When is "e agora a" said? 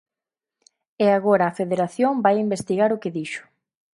1.05-1.55